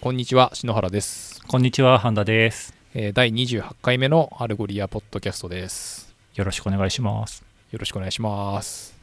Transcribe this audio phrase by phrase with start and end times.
[0.00, 2.72] こんにちは篠原です、こんにちは、半田です。
[2.94, 7.44] えー第28回目の Algolia ポッドキャストですよろしくお願いします。
[7.72, 8.96] よろしくお願いします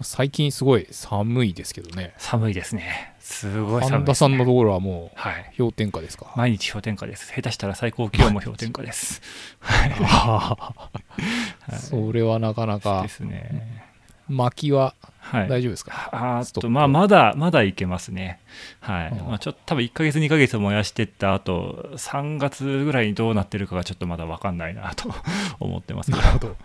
[0.00, 3.14] 最近すごい寒いですけどね寒いですね。
[3.20, 4.14] すごい寒い半田です、ね。
[4.14, 5.52] さんのところはもうはい。
[5.58, 6.32] 氷点下ですか？
[6.36, 7.32] 毎日氷点下です。
[7.34, 9.20] 下手したら最高気温も氷点下です。
[9.60, 9.90] はい。
[9.90, 10.90] は
[11.72, 13.83] いそれはなかなかですね。
[14.28, 15.48] 薪ははい。
[15.48, 18.40] 大丈夫ですか、あストップーとまあまだまだいけますね。
[18.80, 19.08] はい。
[19.10, 25.14] うんまあちょっと多分1ヶ月2ヶ月燃やしてった後3月ぐらいにどうなってるかがちょっとまだわかんないなと
[25.60, 26.10] 思ってます。
[26.10, 26.56] なるほど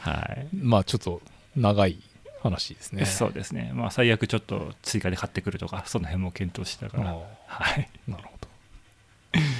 [0.00, 0.46] はい。
[0.54, 1.22] まあちょっと
[1.56, 1.98] 長い
[2.42, 3.72] 話ですねそうですね。
[3.74, 7.10] まあ最悪ちょっと追加で買ってくるとかその辺も検討してたから。
[7.10, 7.14] あ
[7.46, 7.88] はい。
[8.08, 8.48] ーなるほど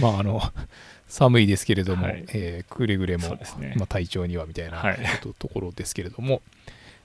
[0.00, 0.42] まああの
[1.08, 4.98] 寒いですけれども、はいえーくれぐれも、ねまあ、体調にはみたいなはい
[5.38, 6.42] ところですけれども、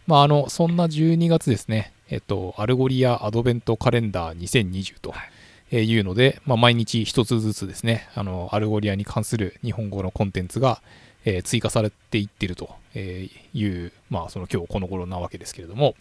[0.07, 5.99] まああのそんな12月ですね、えっと、 Algolia Advent Calendar 2020とはい。
[5.99, 8.07] うので、まあ、毎日一つずつですね。
[8.13, 10.83] あの Algolia に関する日本語のコンテンツが、
[11.25, 15.95] えー追加されていってるとえーいう、まあ、その今日この頃なわけですけれども、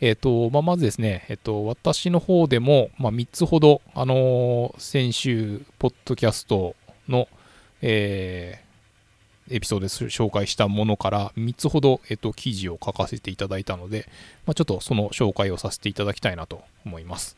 [0.00, 6.74] えーとまあ、まずですね、えっと、私の方でも、まあ、3つほど、あのー先週、ポッドキャスト
[7.08, 7.28] の、
[7.82, 8.61] えー
[9.52, 14.08] エピソードで紹介したものから3つほど、えっと、記事を書かせていただいたので、
[14.46, 17.36] まあ、ちょっとその紹介をさせていただきたいなと思います。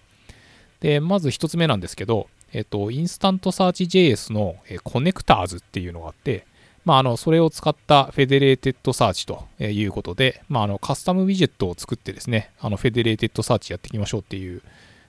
[0.81, 6.47] で、まず1つ目なんですけど、えっと、 InstantSearch JS の、え connectors っていうのがあって、
[6.85, 14.62] まあ、あのそれを使った federated search ということで、まあ、あの custom widget を作ってですね、あの federated search やっていきましょうっていう、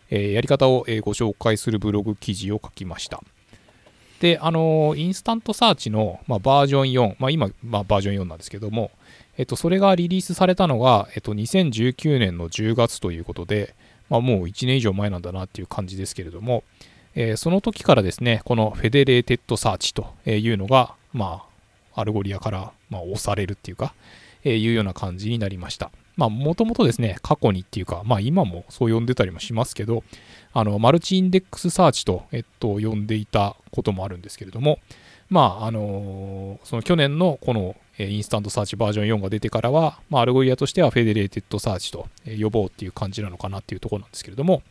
[0.09, 3.21] えやり方を、えご紹介するブログ記事を書きました。
[4.25, 8.89] で、あの InstantSearch の、まあ、バージョン4、まあ、今、まあ、バージョン4なんですけども、
[9.37, 13.75] えっと、それがリリースされたのが、えっと、2019年の10月ということで、
[14.09, 16.63] まあ、もう1年以上前なんだなっていう感じですけれども、
[17.13, 21.43] えーその時からですね、この federated search というのが、ま
[21.93, 23.93] あ、 Algolia から、まあ、押されるっていうか、
[24.43, 25.91] えーいうような感じになりました。
[26.17, 30.03] まあ、もともとですね、過去にっていうか、まあ、今もそう呼んでたりもしますけど、
[30.57, 34.79] あの、 multi index search と、えっと、呼んでいたこともあるんですけれども、
[35.29, 42.07] まあ、あのその去年のこの、 InstantSearch バージョン4が出てからは、まあ、 Algolia としては federated search と
[42.41, 44.63] 呼ぼうっていう感じなのかなっていうところなんですけれども、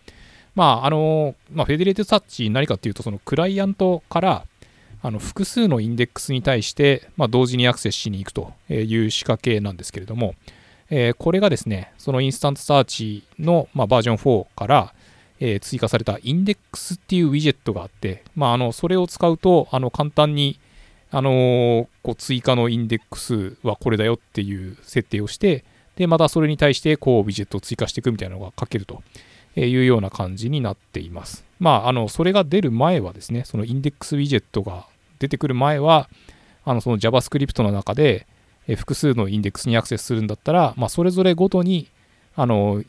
[0.55, 4.47] まあ、あのまあ、 federated search 何かっていうと、そのクライアントから、
[5.03, 10.35] あの複数のインデックスに対して、まあ、同時にアクセスしに行くという仕掛けなんですけれども、
[10.91, 14.95] えーこれがですね、その InstantSearch の、まあ、バージョン4から、
[15.47, 20.59] えー追加されたインデックスっていうウィジェットがあって、まあ、あのそれを使うとあの簡単に、
[21.11, 25.65] あのーこう追加のインデックスはこれだよっていう設定をして、
[25.97, 29.03] でまたそれに対してこうウィジェットを追加していくみたいなのが書けると
[29.57, 31.45] いうような感じになっています。
[31.61, 34.87] まあ、あのそれが出る前はですね、そのインデックスウィジェットが
[35.19, 36.09] 出てくる前は、
[36.65, 38.27] あのその JavaScript の中で、
[38.77, 41.89] 複数のインデックスにアクセスするんだったら、まあ、それぞれごとに
[42.37, 42.83] あの、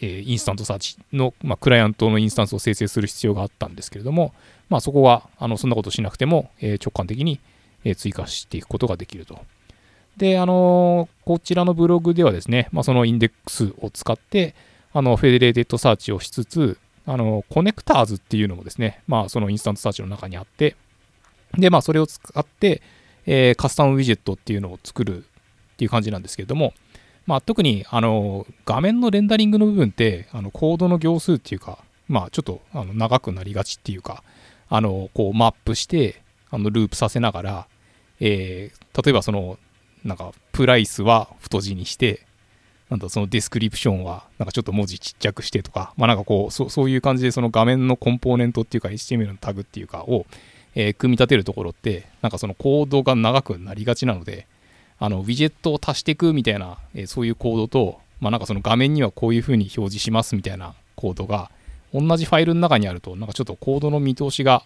[0.00, 4.34] え InstantSearch の、まあ、クライアントのインスタンスを生成する必要があったんですけれども、
[4.68, 7.40] まあ、そこはあのそんなことしなくても、え直感的に、
[7.84, 9.38] え追加していくことができると。
[10.16, 14.54] で、あのこちらのブログではですね、まあ、そのインデックスを使って、
[14.92, 20.76] あの federated search をしつつ、あの connectors っていうのもですね、まあ、その InstantSearch の中にあって、
[21.58, 22.82] で、まあ、それを使って、
[23.26, 26.72] えー custom widget っていうのを作るっていう感じなんですけれども、
[27.26, 34.22] まあ、特にあの画面のレンダリングの部分ってあのコードの行数っていうか、まあ、ちょっとあの長くなりがちっていうか
[34.68, 37.66] あのこうマップしてあのループさせながら、
[38.20, 39.58] えー例えばその
[40.04, 42.24] なんか price は太字にして
[42.90, 50.26] なんだその description はなんかちょっと文字ちっちゃくしてとか、まあ、なんかこうそそういう感じでその画面のコンポーネントっていうか HTML のタグっていうかを、
[50.76, 54.46] えー組み立てるところってなんかそのコードが長くなりがちなので
[54.98, 61.50] あのウィジェットを足していくみたいな、えそういうコードと、まあ、なんかその画面にはこういう風に表示しますみたいなコードが
[61.92, 64.62] 同じファイルの中にあるとなんかちょっとコードの見通しが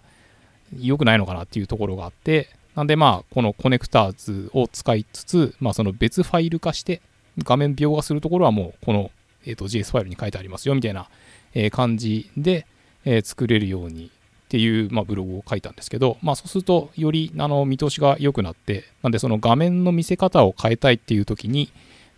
[0.78, 7.02] 良くないのかなっていうところがあってなんでまあこのコネクターズを使いつつ、まあ、その別ファイル化して
[7.42, 9.10] 画面描画するところはもうこの、
[9.44, 11.08] えー、と JS ファイルに書いてありますよみたいな、
[11.54, 12.66] え感じで、
[13.04, 14.10] え作れるように
[14.48, 21.70] っていう、まあ、ブログを書いたんですけど、まあ、そうするとよりあの見通しが良くなってなんでその画面の見せ方を変えたいっていう時に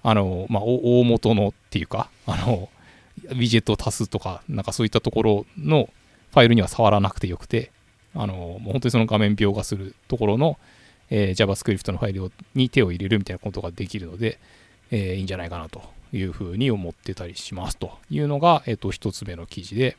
[0.04, 2.68] あの、まあ、大元のっていうかあの
[3.24, 5.90] ウィジェットを足すとかなんかそういったところの
[6.30, 7.72] ファイルには触らなくてよくて
[8.14, 10.56] あのもう本当にその画面描画するところの、
[11.10, 14.38] えー JavaScript のファイルに手を入れるみたいなことができるので、
[14.92, 15.82] えーいいんじゃないかなと
[16.12, 19.96] いうふうに思ってたりしますというのが、えっと一つ目の記事で。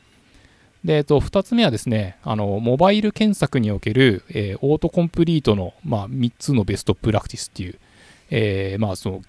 [0.84, 7.78] で、えっと、2つ目はですね、あのモバイル検索における、えー、オートコンプリートの、まあ、3つのベストプラクティスっていう、
[8.30, 9.22] えー、まあ、その、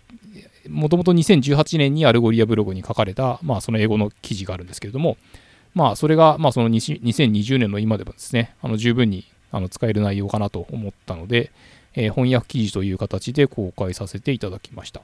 [0.70, 5.18] もともと2018年に Algolia ブログに書かれた、まあ、その英語の記事があるんですけれども、
[5.76, 11.52] まあ、それが、まあ、その2020年の今でもですね、あの十分にあの使える内容かなと思ったので、
[11.96, 15.02] えー、翻訳記事という形で公開させていただきました。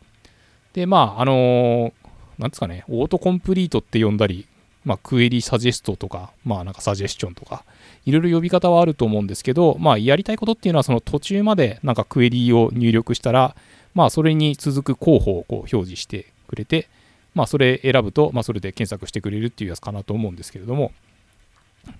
[0.73, 1.93] で、まあ、あのー、
[2.37, 4.47] なんですかね、オートコンプリートって呼んだり、
[4.89, 7.63] まあ、クエリサジェストとか、まあ、なんかサジェスチョンとか、
[8.07, 13.55] いろいろ呼び方はあると思うんですけど、まあ、やりたいことっていうのは、その途中までなんかクエリを入力したら、
[13.93, 16.89] まあ、それに続く候補をこう表示してくれて、
[17.35, 20.91] まあ、それ選ぶと、まあ、それで検索してくれるっていうやつかなと思うんですけれども、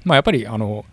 [0.03, 0.83] まあ、やっぱりあの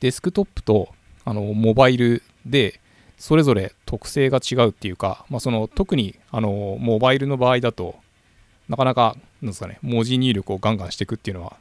[0.00, 0.88] デスクトップと
[1.24, 2.80] あのモバイルで
[3.16, 7.94] それぞれ特性が違うっていうか、まあ、その特にあのモバイルの場合だと
[8.68, 11.56] なかなかなんですか、ね、文字入力をガンガンしていくっていうのは、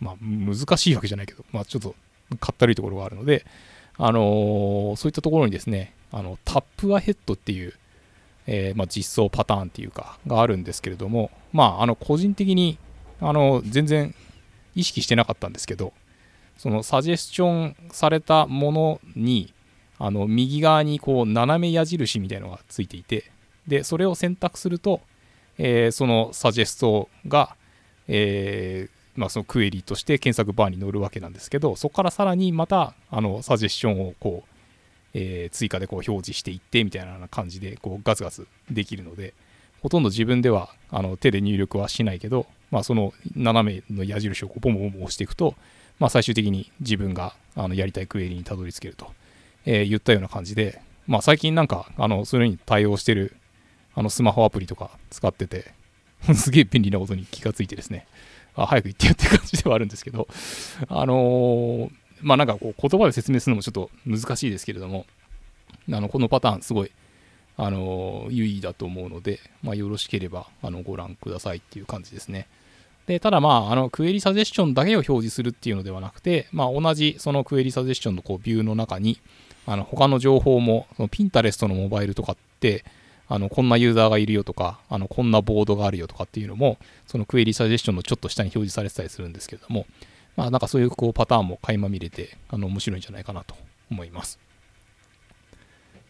[0.00, 1.94] まあ、難しいわけじゃないけど、まあ、ちょっと
[2.38, 3.44] かったるいところがあるので、
[3.98, 7.74] あのー、そういったところにですねあのタップアヘッドっていう、
[8.46, 12.78] えー、まあ、実装パターンっていうかがあるんですけれども、まあ、あの個人的に
[13.20, 14.14] あの全然
[14.74, 15.92] 意識してなかったんですけど
[16.58, 19.52] そのサジェスチョンされたものに
[19.98, 23.30] あの右側にこう斜め矢印みたいなのがついていて
[23.66, 25.00] でそれを選択すると、
[25.58, 27.56] えー、そのサジェストが、
[28.08, 34.48] えー、まあ、そのクエリとして検索バーに載るわけなんですけどそこからさらにまたあのサジェスションをこう、
[35.14, 39.34] えー、追加でこう表示していってみたいな感じでこうガツガツできるので
[39.82, 45.54] ほとんど自分ではあの手で入力はしないけど、まあ、その斜めの矢印をこうボンボンボン押していくと、
[45.98, 49.12] まあ、最終的に自分があのやりたいクエリにたどり着けると、
[49.66, 53.36] えー、言ったような感じで、まあ、最近なんかあのそれに対応してる
[53.94, 55.72] あのスマホアプリとか使ってて
[56.34, 58.06] すげえ便利なことに気がついてですね
[58.54, 60.28] あ早く言ってよっていう感じではあるんですけど
[60.88, 61.90] あのー、
[62.20, 65.06] まあなんかこう言葉で説明するのもちょっと難しいですけれども
[65.90, 66.90] あのこのパターンすごい
[67.56, 72.46] あの有意義だと思うので、まあ、よろしければあのご覧くださいっていう感じですね。
[73.06, 79.18] でただまあ、あのクエリサジェスションだけを表示するっていうのではなくて、まあ、同じそのクエリサジェスションのこうビューの中に、
[79.66, 82.84] あの他の情報も、そのピンタレストのモバイルとかって、
[83.28, 89.86] あのこんなユーザーがいるよとか、あのこんなボードがあるよとかっていうのも、そのクエリサジェスションのちょっと下に表示されてたりするんですけれども、
[90.36, 93.54] まあ、なんかそういうこうパターンも垣間見れて、あの面白いんじゃないかなと
[93.90, 94.38] 思います。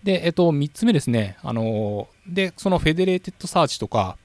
[0.03, 1.37] で、えっと、3つ目ですね。
[1.43, 4.17] あので、その federated search とか、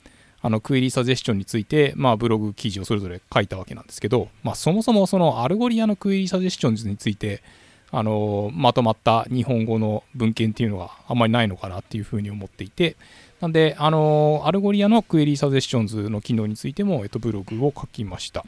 [0.42, 7.44] あの query suggestion について、まあ、ブログ記事をそれぞれ書いたわけなんですけど、まあ、そもそもその Algolia の query suggestion について、
[7.92, 12.98] あのまとまった日本語の文献っていうのがあんまりないのかなっていうふうに思っていて、
[13.40, 18.44] なんで、あの Algolia の query suggestions の機能についても、えっと、ブログを書きました。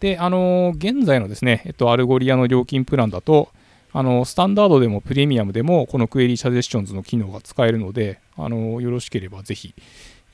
[0.00, 3.48] で、あの現在のですね、えっと、 Algolia の料金プランだと、
[3.92, 9.74] あのスタンダードでもプレミアムでもこの Query Suggestions の機能が使えるので、あのよろしければぜひ、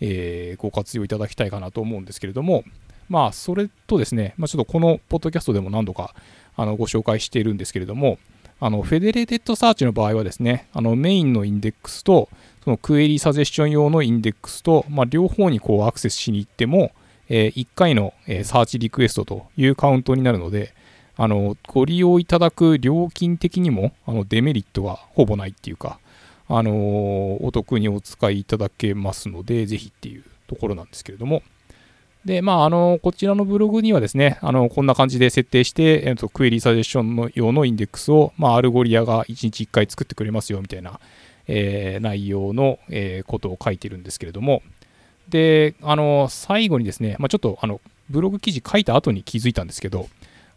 [0.01, 2.65] えー、ご活用いただきたいかなと思うんですけれども、
[3.09, 6.15] まあ、それとですね、まあ、ちょっとこのポッドキャストでも何度か
[6.57, 8.19] あのご紹介しているんですけれども、
[8.61, 12.29] あの Federated Search の場合はですね、あのメインのインデックスと、
[12.63, 16.93] その Query Suggestion 用のインデックスと、まあ、両方にこうアクセスしに行っても、
[17.29, 20.75] えー、1回の、え、 search request というカウントになるので、
[21.17, 25.99] あのご利用いただく料金的にもあのデメリットはほぼないっていうか、
[26.49, 31.43] あのお得にお使いいただけますので、ぜひっていうところなんですけれども、
[32.25, 41.01] で、まあ、あの、こちらのブログにはですね、あの、こんな感じで設定して、えっと、 Query Suggestion の用のインデックスを、まあ、 Algolia が1日1回作ってくれますよ、みたいな、
[41.49, 44.63] えー、内容の、えー、ことを書いてるんですけれども、
[45.29, 50.09] で、あの、最後にですね、まあ、ちょっと、あの、ブログ記事書いた後に気づいたんですけど、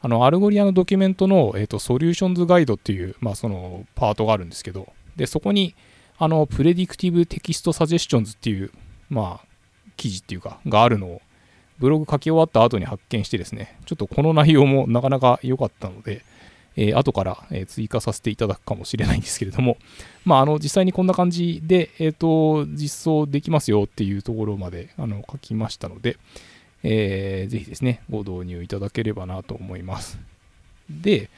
[0.02, 5.74] あの、 Algolia のドキュメントの、えっと、 Solutions Guide っていう、まあ、その、パートがあるんですけど、で、そこに、
[6.20, 8.72] あの、 Predictive Text Suggestions っていう、
[9.10, 9.48] まあ、
[9.98, 11.22] 記事っていうか、があるのを、
[11.80, 16.24] ブログ書き終わった後に発見してですね、ちょっとこの内容もなかなか良かったので、
[16.78, 19.78] えー、後から、え追加させていただくかもしれないんですけれども、
[20.26, 26.18] まあ、あの実際にこんな感じで、えーと、実装できますよっていうところまであの書きましたので、
[26.84, 30.20] えー、ぜひですね、ご導入いただければなと思います。
[30.90, 31.30] で、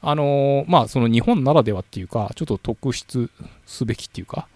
[0.00, 3.28] あのー、まあ、その日本ならではっていうか、ちょっと特筆
[3.66, 4.48] すべきっていうか、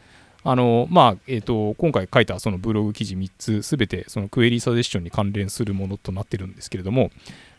[0.50, 7.11] あのまあえーと、今回書いたそのブログ記事3つすべてそのクエリーサジェッションに関連するものとなってるんですけれども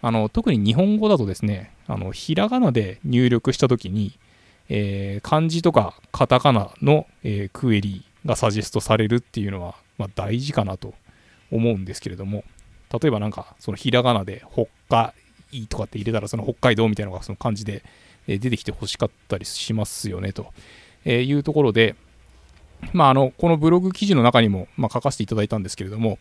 [0.01, 4.17] あの特に日本語だとですねあのひらがなで入力したときに、
[4.69, 10.95] えー、漢字とかカタカナの、えー、クエリがサジェストされるっていうのは、まあ、大事かなと
[11.51, 12.43] 思うんですけれども
[12.91, 15.13] 例えばなんかそのひらがなでほっか
[15.51, 17.83] いとかって入れたらその北海道みたいなのがその感じで
[18.25, 20.51] 出てきてほしかったりしますよねと
[21.05, 21.95] いうところで、
[22.93, 26.19] まあ、あのこのブログ記事の中にも、ま、書かせていただいたんですけれども、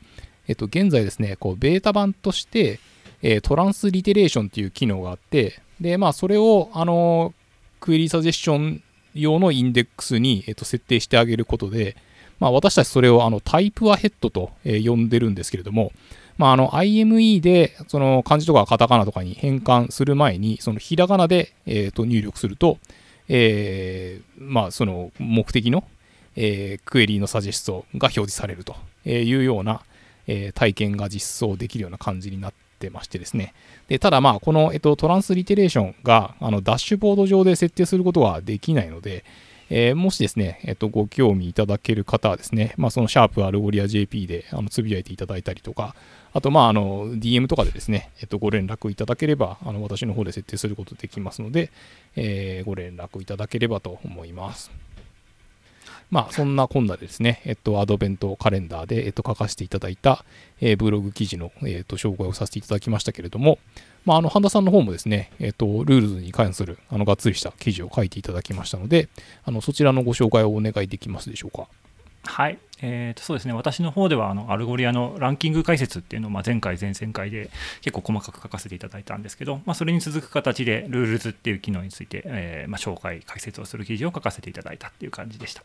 [0.49, 2.81] えっと、現在ですね、こうベータ版として、
[3.23, 7.35] えトランスリテレーションっていう機能があって、で、まあ、それを、あの、
[7.81, 8.83] クエリサジェッション
[9.15, 11.97] 用のインデックスに、えっと、設定してあげることで、
[12.41, 15.93] まあ、私たちそれをあのタイプアヘッドと、え呼んでるんですけれども、
[16.37, 22.79] まあ、の IME でその漢字とかカタカナとかに変換する前に、そのひらがなで、えー、と入力すると、
[23.29, 25.85] えー、まあ、その目的の、
[26.41, 29.83] えー、クエリーのサジェストが表示されるというような、
[30.29, 33.55] えー、体験が実装できるような感じになってましてですね。
[33.89, 39.25] でただ、まあ、この、えっと、トランスリテレーションがあのダッシュボード上で設定することはできないので、
[39.69, 45.97] えー、もしですね、えっと、ご興味いただける方はですね、まあ、そのシャープアルゴリア JP であのつぶやいていただいたりとか、
[46.33, 51.71] あと、まあ、あの、DM とかでですね、えっと、ご連絡いただければ、あの、私の方で設定することできますので、
[52.17, 54.71] えー、ご連絡いただければと思います。
[56.11, 60.25] まあ、そんなこんなでですね、えっと、アドベントカレンダーで、えっと、書かせていただいた、
[60.61, 63.59] えー、ブログ記事の、えっと、紹介をさせていただきましたけれども、
[64.07, 69.09] まあ、あの、半田さんの方もですね、えっと、 Rules に関する、あの、がっつりした記事を書いていただきましたので、
[69.45, 71.69] あの、そちらのご紹介をお願いできますでしょうか。
[72.29, 85.63] はい、えー、とそうですね私の方ではあの Algolia のランキング解説っていうのをまあ前回前々回で結構細かく書かせていただいたんですけど、まあ、それに続く形で Rules っていう機能について、えー、まあ紹介解説をする記事を書かせていただいたっていう感じでした。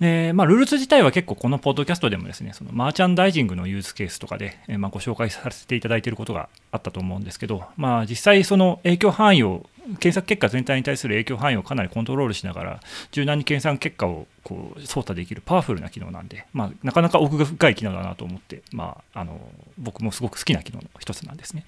[0.00, 9.66] で、まあ、 Rules 自体は結構このポッドキャストでもですね、そのマーチャンダイジングのユースケースとかで、え、まあご紹介させていただいていることがあったと思うんですけど、まあ、実際その影響範囲を
[9.98, 12.80] 検索結果全体に対する影響範囲をかなりコントロールしながら
[13.12, 19.40] 柔軟に計算結果をこう操作できるパワフルな機能なんで、まあ、なかなか奥が深い機能だなと思って、まあ、あの
[19.78, 21.64] 僕もすごく好きな機能の一つなんですね。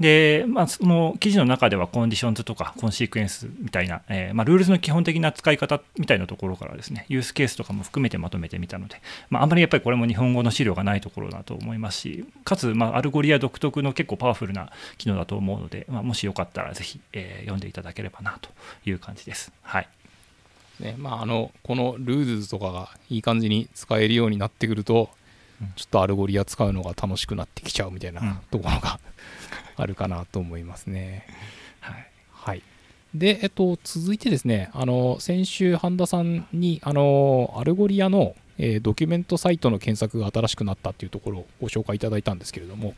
[0.00, 18.50] で、まあ、その記事の中では Conditions とか Consequence みたいな、えー、まあ、 Rules の基本的な使い方みたいなところからですねユースケースとかも含めてまとめてみたので、まあ、あんまりやっぱりこれも日本語の資料がないところだと思いますしかつ、ま、 Algolia 独特の結構パワフルな機能だと思うので、ま、もしよかったらぜひ、えー、読んでいただければなと
[18.86, 19.52] いう感じです。
[19.62, 19.88] はい。
[20.80, 25.08] ねまあ、あのこの Rules とかがいい感じに使えるようになってくると、
[25.60, 28.98] うん、ちょっと Algolia 使うのが楽しくなってきちゃうみたいなところが、
[29.78, 31.26] うん、あるかなと思いますね。
[31.80, 32.62] はい、はい。
[33.14, 42.94] で、えっと、続いてですね、あの先週、半田さんにあの Algolia の、えー、ドキュメントサイトの検索が新しくなったっていうところをご紹介いただいたんですけれども、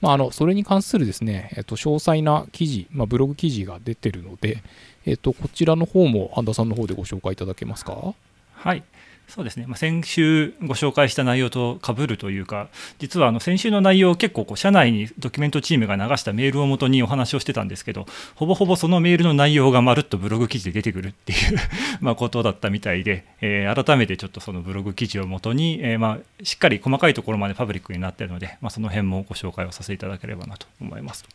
[0.00, 4.62] まあ、あのそれに関するですね、えっと、詳細な記事、まあ、ブログ記事が出ているので、
[5.06, 8.14] えっと、こちらの方も半田さんの方でご紹介いただけますか？
[8.52, 8.82] はい、
[9.28, 12.68] そうですね、まあ、先週ご紹介した内容とかぶるというか、
[12.98, 18.06] 実はあの先週の内容、結構こう社内にドキュメントチームが流したメールをもとにお話をしてたんですけど、
[18.36, 21.58] ほぼほぼそのメールの内容がまるっとブログ記事で出てくるっていう
[22.00, 31.26] まことだったみたいで、えー、改めてちょっとそのブログ記事をもとに、えー、ましっかり細かいところまでパブリックになっているので、まあ、その辺もご紹介をさせていただければなと思います。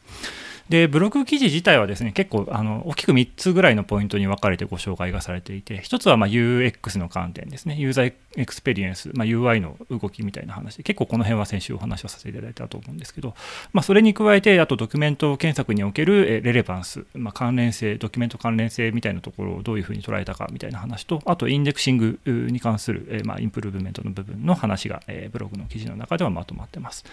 [0.70, 13.36] でブログ記事自体はですね結構あの大きく3つぐらいのポイントに分かれてご紹介がされていて1つはま UX の観点ですね user experience、まあ、UI の動きみたいな話で結構この辺は先週お話をさせていただいたと思うんですけど、
[13.74, 25.02] まあ、それに加えてあとドキュメント検索における relevance、まあ、関連性ドキュメント関連性みたいなところをどういうふうに捉えたかみたいな話とあと indexing に関する、まあ、 improvement の部分の話が
[25.32, 27.04] ブログの記事の中ではまとまってます。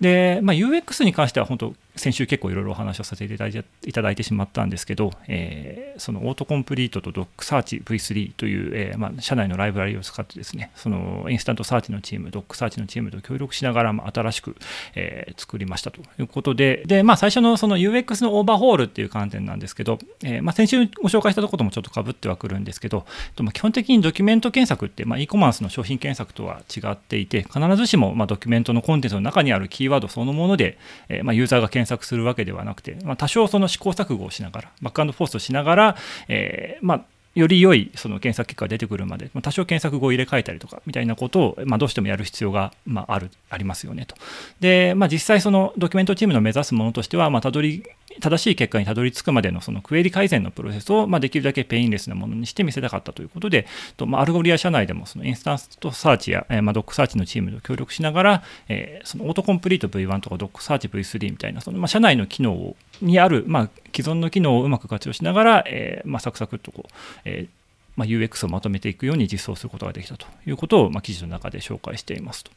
[0.00, 14.56] で、まあ、UX に関しては本当先週結構いろいろお話をさせていただいてしまったんですけど、えー、その Autocomplete とドックサーチ V3 という、えー、まあ、社内のライブラリを使ってですね、その InstantSearch のチーム、 DocSearch のチームと協力しながら、まあ、新しく、
[14.94, 23.04] えー、作りましたということで、で、まあ、最初のその UX の overhaul っていう観点なんですけど、えまあ、先週ご紹介したところともちょっとかぶってはくるんですけど、
[23.40, 30.78] まあ、基本的にドキュメント検索って、まあ、e コマースの商品検索とは違っていて、必ずしも、まあ、ドキュメントのコンテンツの中にあるキーワードそのもので、
[31.08, 35.96] えまあ、ユーザーが検索するわけではなくて、まあ、多少その試行錯誤をしながら、バックアンドフォースをしながら、
[36.28, 37.04] えー、まあ、
[37.34, 44.16] より良いその検索結果が出てくるまで、まあ、多少検索語を入れ替えたりとかみたいなことを、まあ、どうしてもやる必要が、まあ、あるありますよねと。
[44.58, 47.84] で、まあ、実際そのドキュメントチームの目指すものとしては、まあ、たどり
[48.20, 66.92] 正しい結果にたどり着くまでのそのクエリ改善のプロセスを、ま、できるだけ painless なものにして見せたかったということで、とま、 Algolia 社内でもその InstantSearch や、え、ま、 DocSearch のチームと協力しながら、え、そのオートコンプリート V1 とかドックサーチ V3 みたいなその、ま、社内の機能にある、ま、既存の機能をうまく活用しながら、えま、サクサクっとこう、
[67.24, 67.48] え
[67.96, 72.50] ま、UX をまとめていくように実装することができたということを、ま、記事の中で紹介していますと。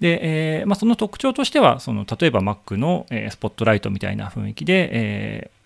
[0.00, 5.60] で、えーまあ、その特徴としてはその例えば Mac の、えー、 Spotlight みたいな雰囲気で、えー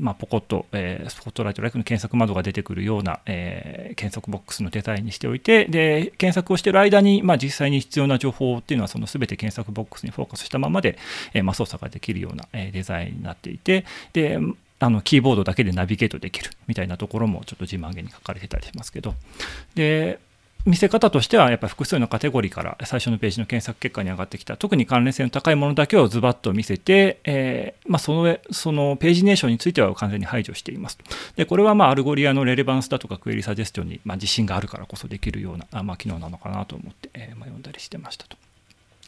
[0.00, 10.98] まあ、ポコッと、えー、 Spotlight like の検索窓が出てくるような、えー、検索ボックスのデザインにしておいて、で、検索をしている間に、まあ、実際に必要な情報っていうのは、その全て検索ボックスにフォーカスしたままで、
[11.34, 14.38] えー、まあ、操作ができるような、えー、デザインになっていて、で、
[14.82, 19.14] あのキーボードだけでナビゲートできるみたいなところもちょっと自慢げに書かれてたりしますけど、
[19.74, 20.18] で、
[20.66, 24.56] 見せ方としてはやっぱり複数のカテゴリーから最初のページの検索結果に上がってきた。
[24.56, 30.98] 特に関連性の高いものだけをズバッと見せて、えー、まあ、そのそのページネーションについては完全に排除しています。
[31.36, 38.36] でこれはまあ Algolia の relevance だとか query suggest にま自信があるからこそできるようなまあ、機能なのかなと思って、えー、まあ読んだりしてましたと。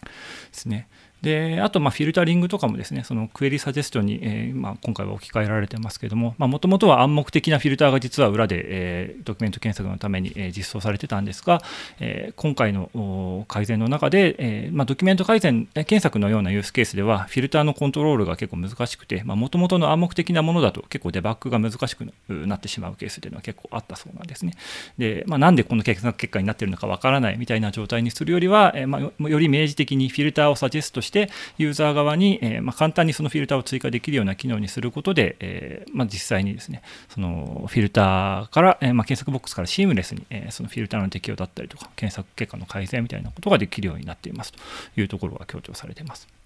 [0.03, 0.09] で
[0.53, 0.89] すね。
[1.23, 11.63] であとま、フィルタリングとかもですね、そのクエリサジェストに、えーまあ、今回は置き換えられてますけども、もともとは暗黙的なフィルターが実は裏で、えー、ドキュメント検索のために、えー、実装されてたんですが、
[12.01, 24.55] え、今回の改善の中で、えまあ、ドキュメント改善検索のようなユースケースでは、フィルターのコントロールが結構難しくて、もともとの暗黙的なものだと結構デバッグが難しくなってしまうケースというのは結構あったそうなんですね。
[24.99, 31.12] で、まあ、なんでこの検索結果になってるのかわからないみたいな状態にするよりは、えまあ、より明示的にフィルターをサジェストして、
[31.59, 44.59] ユーザー側に、えー、まあ、簡単にそのフィルターを追加できるような機能にすることで、えー、まあ、実際にですねそのフィルターから、えー、まあ、検索ボックスからシームレスに、えそのフィルターの適用だったりとか検索結果の改善みたいなことができるようになっていますと
[45.01, 46.42] いうところが強調されています。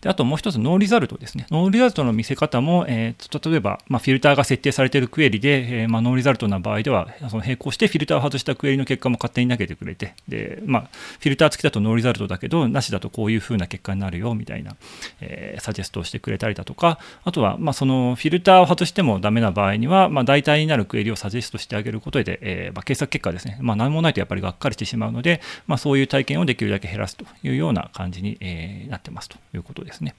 [0.00, 1.46] であともう一つ、 no result ですね。
[1.50, 10.82] no result の見せ方も、えー、例えば、まあ、フィルターが設定されているクエリで、えー、まあ、 no result な場合では、その並行してフィルターを外したクエリの結果も勝手に投げてくれて、でまあ、
[11.20, 14.76] フィルター付きだとノーリザルトだけど、なしだとこういう風な結果になるよみたいな、
[15.20, 30.14] えー、サジェストをしてくれたりだとか、あとは、まあ、そのフィルターを外してもダメな場合には、まあ、代替になるクエリをサジェストしてあげることで、えーまあ、検索結果ですね、まあ、何もないとやっぱりがっかりしてしまうので、まあ、そういう体験をできるだけ減らすというような感じに、えー、なってますということですですね。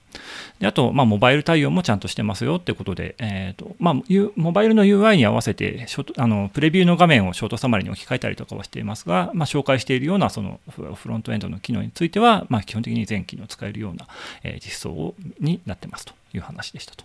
[0.58, 3.94] であと、まあ、モバイル対応もちゃんとしてますよってことで、えーとまあ、
[4.34, 14.08] モバイルの UI に合わせてショートあのプレビューの画面をショートサマリーに置き換えたりとかはしていますが、まあ、紹介しているようなそのフロントエンドの機能については、まあ、基本的に全機能使えるような、
[14.42, 17.04] えー、実装になってますという話でしたと。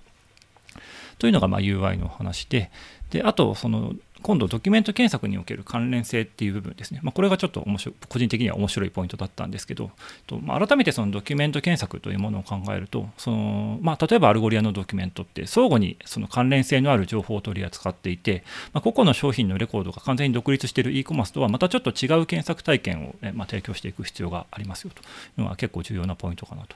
[1.20, 2.72] というのがま UI の話で、
[3.12, 3.94] であとその
[4.24, 9.92] 今度ドキュメント検索における関連性っていう部分ですね、まあ、これがちょっと面白個人的には面白いポイントだったんですけど、
[10.26, 25.06] とまあ、改めてそのドキュメント検索というものを考えるとその、まあ、例えば Algolia のドキュメントって相互にその関連性のある情報を取り扱っていて、まあ、個々の商品のレコードが完全に独立している e コマースとはまたちょっと違う検索体験を、ねま提供していく必要がありますよとい
[25.38, 26.76] うのは結構重要なポイントかなと。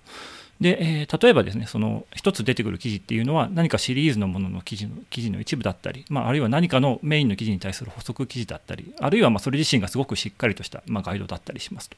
[0.60, 11.98] で、えー、例えばですね、その一つ出てくる記事っていうのは何かシリーズのものの記事の記事の一部だったり、まあ、あるいは何かのメインの記事に対する補足記事だったり、あるいはまそれ自身がすごくしっかりとした、ま、ガイドだったりしますと。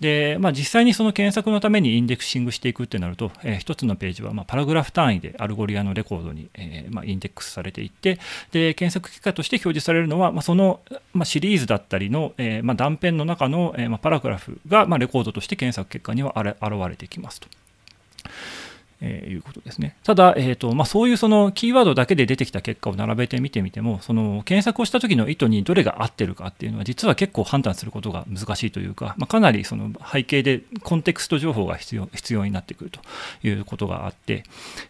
[0.00, 8.20] で、まあ、実際にその検索のために indexing していくってなると、えー、一つのページはまパラグラフ単位で Algolia のレコードに、えー、まインデックスされていって、
[8.52, 10.80] で検索結果として表示されるのは、まその、
[11.12, 16.56] まシリーズだったりの、えま断片の中の、えまパラグラフが、まレコードとして検索結果には現
[16.88, 17.48] れてきますと。
[19.00, 19.96] えー、いうことですね。
[20.02, 33.00] ただ、えーとまあ、そういうそのキーワードだけで出てきた結果を並べてみてみても、その検索をした時の意図にどれが合ってるかっていうのは、実は結構判断することが難しいというか、まあ、かなりその背景でコンテクスト情報が必要必要になってくると
[33.46, 34.42] いうことがあって、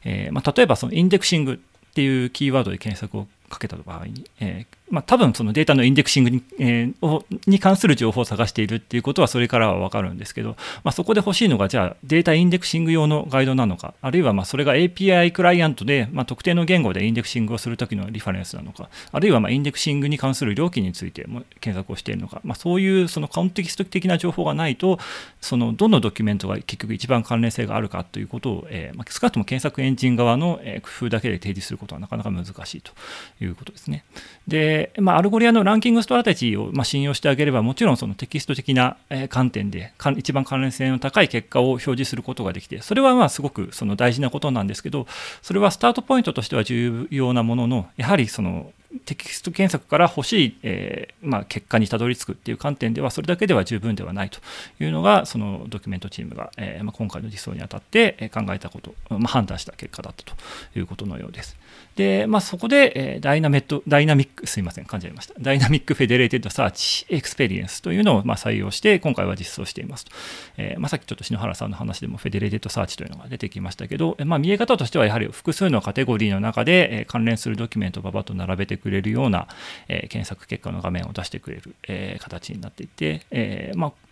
[0.05, 10.51] えー、まあ、例えばそのインデクシングっていうキーワードで検索をかけた場合に、えー、まあ、多分そのデータのインデクシングに,、えー、に関する情報を探しているっていうことはそれからは分かるんですけど、
[10.83, 24.99] まあ、そこで欲しいのがじゃあ data indexing 用のガイドなのかあるいはまあそれが API クライアントで、まあ、特定の言語で indexing をするときのリファレンスなのかあるいはまあ indexing に関する料金についても検索をしているのか、まあ、そういうそのコンテキスト的な情報がないと
[25.41, 30.61] そのどのドキュメントが結局一番関連性があるかということを、えーまあ、少なくとも検索エンジン側の
[31.01, 32.93] 工夫だけで提示することはなかなか難しいと
[33.41, 34.05] いうことですね。
[34.47, 38.97] で、まあ、 Algolia の ranking strategy をま信用してあげれば、もちろんそのテキスト的な
[39.29, 45.07] 観点で一番関連性の高い結果を表示することができて、それはまあすごくその大事なことなんですけど、
[45.43, 48.73] それはスタートポイントとしては重要なものの、やはりその
[49.05, 54.41] テキスト検索から欲しい、えー、まあ、結果にたどり着くっていう観点ではそれだけでは十分ではないと
[54.81, 60.35] いうのがそのドキュメントチームが、えー、まあ、今回の実装にあたって考えたこと、まあ、判断した結果だったと
[60.79, 61.57] いうことのようです。
[61.97, 70.13] で、まあ、そこで、え、ダイナメットダイナミックすいません噛んじゃいました dynamic federated search experience というのをま採用して今回は実装していますと、
[70.57, 79.49] えま、さっきちょっと篠原さんの話でも federated search というのが出てきましたけど、ま、見え方としてはやはり複数のカテゴリーの中で、え、関連するドキュメントをばばっと並べてくれるような、
[79.89, 84.09] えー、検索結果の画面を出してくれる、えー、形になっていて、えーまあ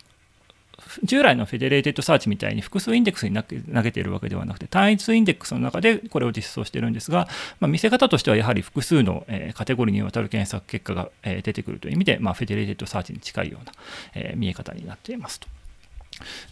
[1.02, 7.28] 従来の federated search みたいに複数インデックスに投げているわけではなくて単一インデックスの中でこれを実装してるんですが、
[7.60, 13.72] まあ、見せ方としてはやはり複数の、えカテゴリーにわたる検索結果が、え出てくるという意味で、まあ、 federated search に近いような、
[14.14, 15.48] え見え方になっていますと。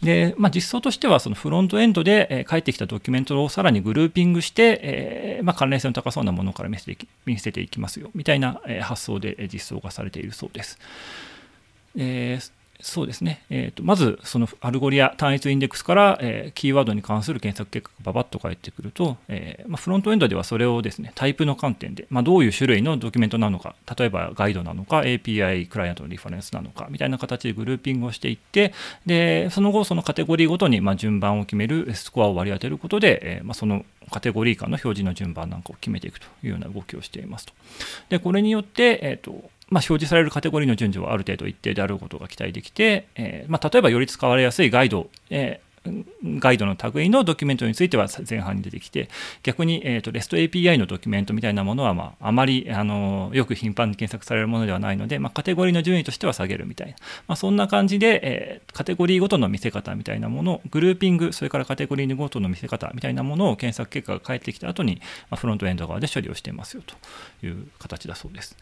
[0.03, 10.79] で、まあ、実装としてはそのフロントエンドで、え返ってきたドキュメントをさらにグルーピングして、えー、まあ、関連性の高そうなものから見せていき見せていきますよみたいな、え発想で実装がされているそうです。
[11.96, 28.74] えーそうですね、えーと、まずその Algolia 単一インデックスから、えー、キーワードに関する検索結果がババッと返ってくると、えー、まあ、フロントエンドではそれをですねタイプの観点で、まあ、どういう種類のドキュメントなのか例えばガイドなのか API クライアントのリファレンスなのかみたいな形でグルーピングをしていって
[29.06, 37.52] でその後そのカテゴリーごとにま順番を決めるスコアを割り当てることで、えー、ま、そのカテゴリー間の表示の順番なんかを決めていくというような動きをしていますと。
[38.10, 49.08] でこれによって、えーとまあ、表示されるカテゴリーの順序はある程度一定であることが期待できて、えー、まあ、例えばより使われやすいガイド、えー、ガイドの類のドキュメントについては前半に出てきて
[49.42, 56.94] 逆に、えーと、REST API のドキュメントみたいなものは、まあ、あまりあのよく頻繁に検索されるものではないので、まあ、カテゴリーの順位としては下げるみたいな、
[57.26, 66.94] まあ、そんな感じで、えー、カテゴリーごとの見せ方みたいなものグルーピングそれからカテゴリーごとの見せ方みたいなものを検索結果が返ってきた後に、まあ、フロントエンド側で処理をしていますよと
[67.46, 68.56] いう形だそうです。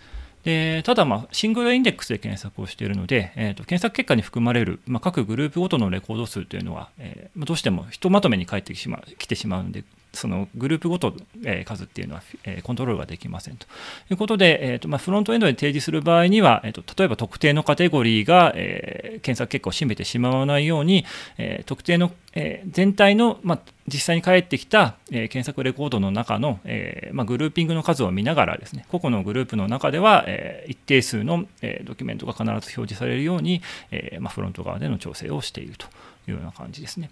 [0.44, 13.66] でただ、まあ、シングルインデックスで検索をしているので、えーと、検索結果に含まれる、まあ、各グループごとのレコード数というのは、えー、どうしてもひとまとめに返ってきてしまうので、そのグループごと、え数っていうのは、えコントロールができませんと
[14.11, 21.05] いうことで、えーとま、フロントエンドで提示する場合には、えーと、例えば特定のカテゴリーが、え、検索結果を占めてしまわないように、
[21.38, 35.87] え、特定の、え、全体の、まあ、実際に返ってきた、え検索レコードの中の、えまあ、グルーピングの数を見ながらですね個々のグループの中では、え一定数の、えドキュメントが必ず表示されるように、えまあ、フロント側での調整をしていると。
[36.29, 37.11] いうような感じですね。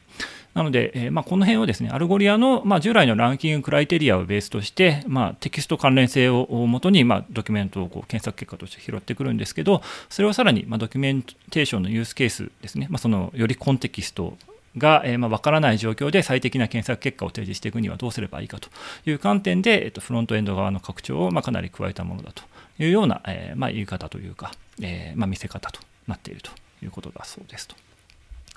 [0.54, 14.36] なので、えー、まあ、この辺をですね、 Algolia の、まあ、従来の ranking criteria をベースとして、まあ、テキスト関連性をもとに、まあ、ドキュメントをこう検索結果として拾ってくるんですけど、それをさらに、まあ、ドキュメンテーションのユースケースですね、まあ、そのよりコンテキスト
[14.76, 18.68] が、えー、まあ、分からない状況で最適な検索結果を提示していくにはどうすればいいかと
[19.06, 22.42] いう観点で、えー、とフロントエンド側の拡張を、まあ、かなり加えたものだと
[22.78, 26.50] いうような、えーまあ、言い方というか、えーまあ、見せ方となっていると
[26.82, 27.74] いうことだそうですと。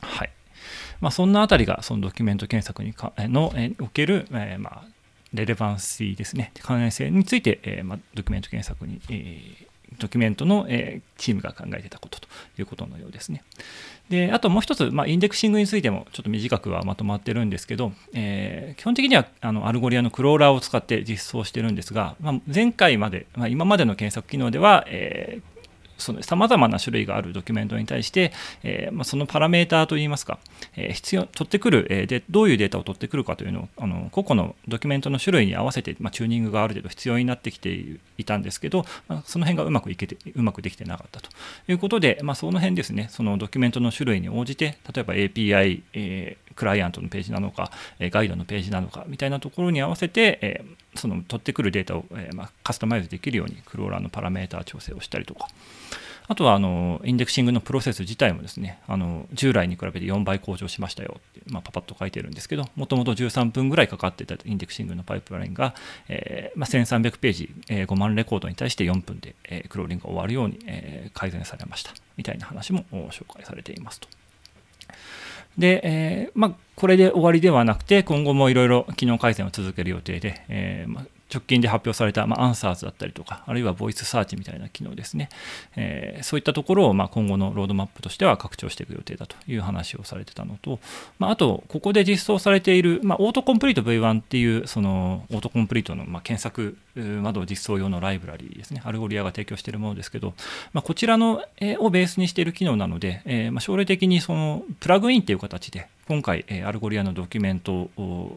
[0.02, 0.30] はい
[1.02, 4.84] まあ、そんなあたりがそのドキュメント検索にかの、えおける、えー、まあ、
[5.34, 9.68] レレバンシーですね、関連性について、えーまあ、ドキュメント検索に、え、
[10.00, 13.44] ドキュメントの、え、チームが考えてたことということのようですね。
[14.10, 25.53] であともう一つ、まあ、 indexing についてもちょっと短くはまとまってるんですけど、えー、基本的にはあの Algolia のクローラーを使って実装してるんですが、まあ、前回まで、まあ、今までの検索機能では、えー、
[26.22, 30.40] さまざまな種類があるドキュメントに対して、えー、まあ、そのパラメーターといいますか、
[30.76, 37.72] えー、必要取ってくる、えー、でどういうデータを取ってくるかというのをあの個々のドキュメントの種類に合わせて、まあ、チューニングがある程度必要になってきて
[38.18, 41.30] いたんですけど、まあ、その辺がうまくいけてうまくできてなかったと。
[41.68, 43.08] いうことで、まあ、その辺ですね。
[43.10, 55.48] そのドキュメントの種類に応じて例えば API、えー、クライアントのページなのか、えガイドのページなのかみたいなところに合わせて、えその取ってくるデータを、えまカスタマイズできるようにクローラーのパラメータ調整をしたりとか。
[56.28, 65.76] あとはあのインデクシングのプロセス自体もですねあの従来に比べて4倍向上しましたよって、まあ、パパッと書いてるんですけどもともと13分ぐらいかかってたインデクシングのパイプラインが、
[66.08, 74.08] えーまあ、1300ページ、えー、5万レコードに対して4分で、えー、クローリングが終わるように、えー、改善されましたみたいな話も紹介されていますと。
[75.58, 85.30] で、えーまあ、これで終わりではなくて、今後もいろいろ機能改善を続ける予定で、えーまあ、直近で発表された、まあ、アンサーズだったりとか、あるいはボイスサーチみたいな機能ですね、
[85.76, 90.80] えー、そういったところを、まあ、今後のロードマップとしては拡張していく予定だという話をされてたのと、
[91.18, 100.34] まあ、あと、ここで実装されている、まあ、 Autocomplete V1 っていう、その autocomplete の、まあ、検索窓実装用のライブラリーですね、 Algolia が提供しているものですけど、
[100.74, 107.90] まあ、こちらの、え、をベースにしている機能なので、えーまあ、将来的にそのプラグインという形で、今回、えー、 Algolia のドキュメント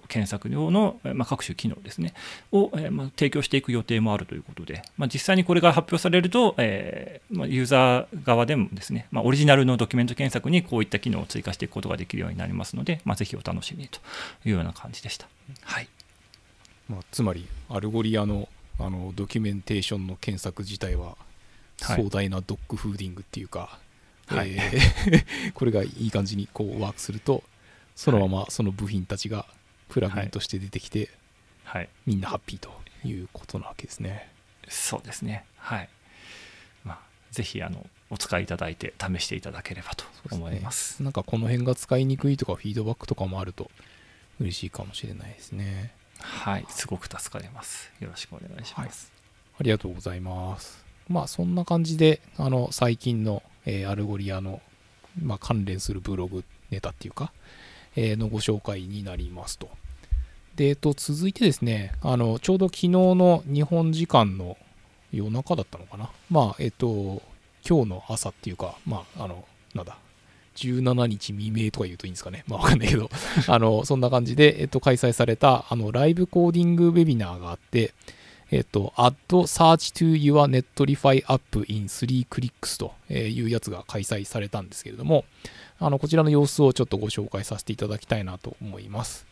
[0.09, 2.15] 検索用の、まあ、各種機能ですね、
[2.53, 14.01] を、えーまあ、提供していく予定もあるということで、まあ、実際にこれが発表されると、えーまあ、ユーザー側でもですね、まあ、オリジナルのドキュメント検索にこういった機能を追加していくことができるようになりますので、まあ、ぜひお楽しみと
[14.45, 15.29] いうような感じでした。
[15.63, 15.89] はい。
[16.89, 21.17] まあ、つまりアルゴリアのあのドキュメンテーションの検索自体は
[21.79, 23.79] 壮大なドッグフーディングっていうか、
[24.27, 27.43] はい、えー、 これがいい感じにこうワークすると
[27.95, 29.47] そのままその部品たちが
[29.89, 31.11] プラグインとして出てきて、
[31.65, 32.71] はい、みんなハッピーと
[33.03, 34.31] いうことなわけですね。
[34.69, 35.45] そうですね。
[35.57, 35.89] はい。
[36.85, 41.03] まあ、ぜひあのお使いいただいて試していただければと思います。
[41.03, 43.71] なんかこの辺が使いにくいとかフィードバックとかもあると
[44.41, 45.93] 嬉しいかもしれないですね。
[46.21, 47.91] はい、すごく助かります。
[48.01, 49.13] よろしくお願いします。
[49.59, 50.85] ありがとうございます。
[51.09, 54.61] まあそんな感じで、あの最近の、えー Algolia の、
[55.23, 57.33] まあ、関連するブログネタっていうか、
[57.95, 59.69] えーのご紹介になりますと。
[60.57, 64.57] で、えっと、続いてですね、あのちょうど昨日の日本時間の
[65.13, 66.11] 夜中だったのかな。
[66.31, 67.23] まあ、えっと、
[67.69, 69.99] 今日の朝っていうか、まあ、あの、なんだ、
[70.57, 72.45] 17日未明とか言うといいんですかね。
[72.47, 73.11] まあわかんないけど、
[73.47, 77.93] あの、そんな感じで、えっと、開催された、あの、ライブコーディングウェビナーがあって、
[78.51, 85.25] えっと、add search to your Netlify app in 3 clicks というやつが開催されたんですけれども、
[85.79, 89.27] あの、こちらの様子をちょっとご紹介させていただきたいなと思います。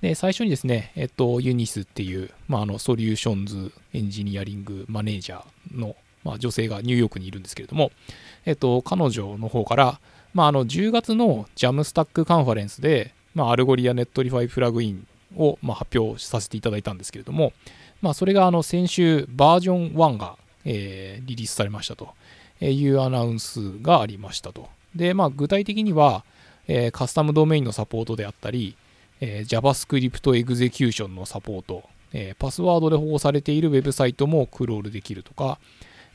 [0.00, 7.92] で、最初にですね、えっと、ユニスっていう、まあ、あの、ソリューションズエンジニアリングマネージャーの、まあ、女性がニューヨークにいるんですけれども、
[8.44, 10.00] えっと、彼女の方から、
[10.36, 17.54] まあ、あの10月の Jamstack カンファレンスで、まあ、 Algolia Netlify プラグインを、ま、発表させていただいたんですけれども、
[18.02, 22.10] まあ、それがあの先週バージョン1が、えリリースされましたと
[22.60, 24.68] いうアナウンスがありましたと。
[24.94, 26.22] で、まあ、具体的には、
[26.68, 28.76] えカスタムドメインのサポートであったり、
[29.22, 35.58] え JavaScript エグゼキューションのサポート、えパスワードで保護されているウェブサイトもクロールできるとか、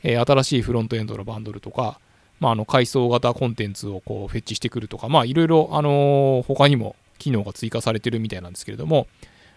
[0.04, 1.98] え新しいフロントエンドのバンドルとか、
[2.42, 9.06] まあ、あの階層型コンテンツをこうフェッチしてくるとか、まあ、いろいろ、あの他にも機能が追加されてるみたいなんですけれども、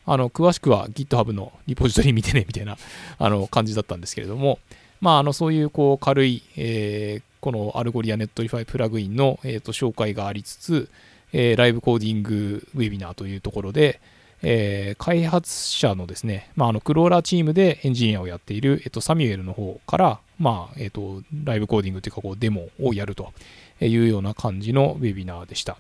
[0.06, 2.78] あの詳しくは GitHub のリポジトリ見てねみたいな
[3.18, 4.60] あの感じだったんですけれども、
[5.02, 10.90] まあ、あのそういうこう軽い、えーこの Algolia Netlify プラグインの、えーと紹介がありつつ、
[11.32, 14.00] えーライブコーディングウェビナーというところで、
[14.42, 23.34] えー開発者のですね、まあ、あのクローラーチームでエンジニアをやっている、えっと、サミュエルの方から、まあえっと、ライブコーディングというかこうデモをやると
[23.82, 25.78] いうような感じのウェビナーでした。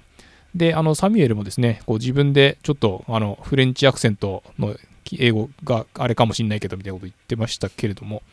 [0.53, 4.75] で、あのサミュエルもですね、こう自分でちょっとあのフレンチアクセントの
[5.17, 8.23] 英語があれかもしれないけどみたいなこと言ってましたけれども、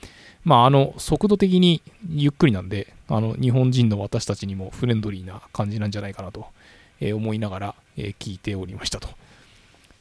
[0.44, 6.46] まあ、あの速度的にゆっくりなんで、あの日本人の私たちにもフレンドリーな感じなんじゃないかなと
[7.02, 9.08] え思いながら、え聞いておりましたと。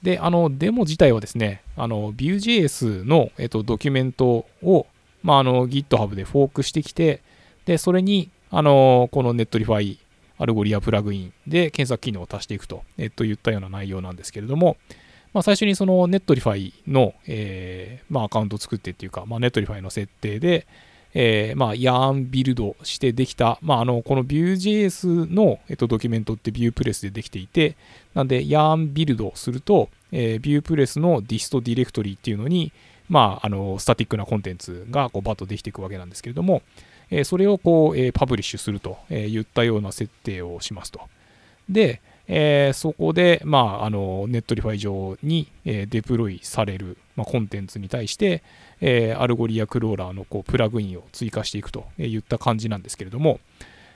[0.04, 4.88] で、あの、デモ自体はですね、あの、Vue.js の、えっと、ドキュメントを、
[5.24, 7.22] まあ、あの、GitHub でフォークしてきて、
[7.66, 9.98] で、それに、あの、この Netlify
[10.38, 14.76] アルゴリアプラグインで検索機能を足していくと、えっと、言ったような内容なんですけれども、
[15.34, 20.66] まあ、最初にその Netlify の、えーまあ、アカウントを作ってっていうか、まあ、Netlify の設定で、
[21.14, 27.76] えーまあ、YARN ビルドしてできた、まあ、あのこの Vue.js の、えっと、ドキュメントって VuePress でできていて、
[28.14, 32.72] なんで YARN ビルドすると、えー、Vuepress の dist ディレクトリっていうのに、
[33.12, 36.62] まあ、あのスタティックなコンテンツがこうバッとできていくわけなんですけれども、
[37.10, 41.02] えそれをこう、えパブリッシュすると、え言ったような設定をしますと。
[41.70, 48.44] で、えそこで、まあ、あの Netlify 上に、えデプロイされる、ま、コンテンツに対して、
[48.80, 53.42] え Algolia クローラーのこうプラグインを追加していくとえ言った感じなんですけれども、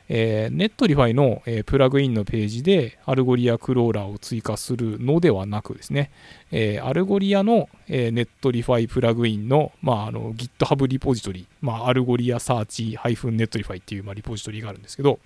[0.07, 6.11] えー Netlify の、えープラグインのページで Algolia クローラーを追加するのではなくですね、
[6.51, 15.19] えー Algolia の、えー Netlify プラグインの,、まあ、あの GitHub リポジトリ、まあ、 algoliasearch-netlify っていう、まあ、リポジトリがあるんですけど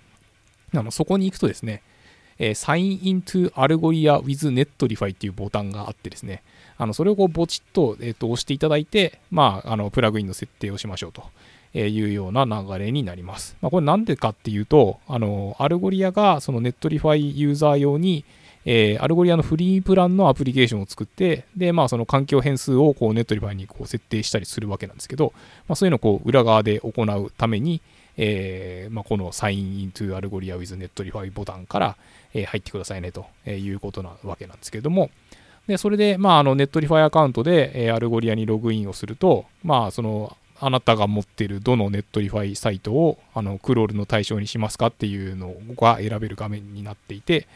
[0.74, 1.82] あのそこに行くとですね、
[2.38, 6.42] えー Sign into Algolia with Netlify っていうボタンがあってですね、
[6.82, 11.22] あのそれをこうボチッと,、えーと押していただいて、まあ、あのプラグインの設定をしましょうと
[11.78, 13.56] いうような流れになります。
[13.60, 18.24] まあ、これなんでかっていうと、あの Algolia がその Netlify ユーザー用に、
[18.64, 25.32] えー Algolia のフリープランのアプリケーションを作って、で、まあ、その環境変数をこう Netlify にこう設定したりするわけなんですけど、
[25.68, 27.80] まあ、そういうのをこう裏側で行うために、
[28.16, 31.96] えーまあ、この Sign into Algolia with Netlify ボタンから、
[32.32, 35.10] え入ってくださいねということなわけなんですけれども、
[35.66, 47.46] でそれで、まあ、あの Netlify アカウントで、えー Algolia にログインをすると、まあ、そのあなたが持ってるどの Netlify サイトをあのクロールの対象にしますかっていうのが選べる画面になっていて、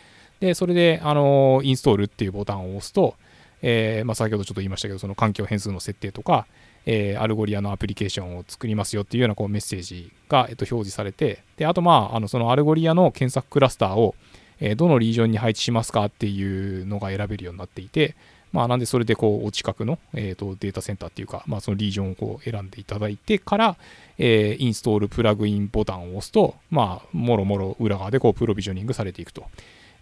[0.41, 3.15] でそれで、あのインストールっていうボタンを押すと、
[3.61, 6.47] えーまあ、先ほどちょっと言いましたけど、その環境変数の設定とか、
[6.87, 14.15] えー Algolia のアプリケーションを作りますよっていうようなこうメッセージが、えっと、表示されて、であと、まあ、あのその Algolia の検索クラスターを、
[14.61, 18.15] えどのリージョンに配置しますかっていうのが選べるようになっていて、
[18.53, 23.77] まあ、なんでそれでこうお近くの、えーとデータセンターっていうか、まあ、そのリージョンをこう選んでいただいてから、
[24.17, 29.45] えインストールプラグインボタンを押すと、まあ、もろもろ裏側でこうプロビジョニングされていくと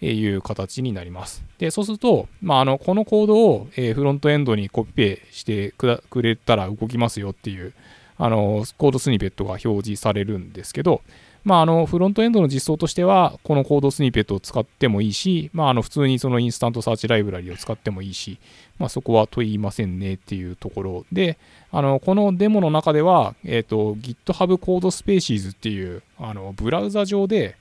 [0.03, 1.43] いう形になります。
[1.59, 7.73] で、そうすると、まあ、あのこのコードを、えフロントエンドにコピペしてくだくれたら動きますよっていう
[8.19, 11.01] あのコードスニペットが表示されるんですけど、
[11.45, 18.39] まあ、あのフロントエンドの実装としては、このコードスニペットを使ってもいいし、まあ、あの普通にその InstantSearch ライブラリを使ってもいいし、
[18.79, 21.39] まあ、そこは問いませんねっていうところで、
[21.71, 27.57] あのこのデモの中では、えーと、GitHub コードスペーシーズっていうあのブラウザ上で、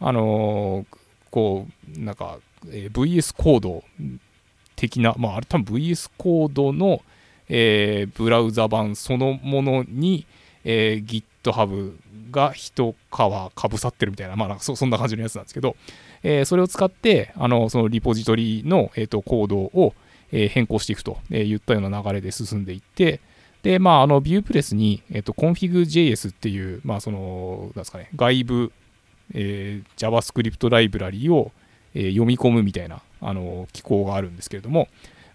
[0.00, 0.86] あの
[1.30, 1.66] こ
[1.96, 2.38] う、なんか、
[2.68, 3.84] えー、VS コード
[4.76, 7.02] 的な、まあ、あれ多分 VS コードの、
[7.48, 10.26] えー、ブラウザ版そのものに、
[10.64, 11.94] えー、GitHub
[12.30, 15.76] が一皮かぶさってるみたいな、まあ、なんかそんな感じのやつなんですけど、
[16.22, 19.94] えー、それを使って、あのそのリポジトリの、えーと、コードを、
[20.32, 23.20] え、変更していくといったような流れで進んでいって、
[23.62, 28.72] で、まあ、あの、 VuePress に、えっ、と、config.js っていう、まあ、その、なんですかね、外部、
[29.34, 31.52] えー、JavaScript ライブラリを、
[31.94, 34.88] えー、読み込むみたいな、あの、機構があるんですけれども、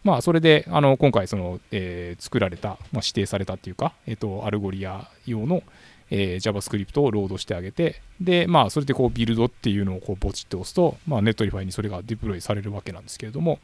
[0.03, 5.61] まあ、それで、あの、今回、その、えー、作られた、まあ、指定されたっていうか、えっ、と、 Algolia 用の、
[6.11, 13.59] えー、JavaScript をロードしてあげて、で、まあ、それでこう、ビルドっていうのをこう、ポチって押すと、まあ、 Netlify にそれがデプロイされるわけなんですけれども、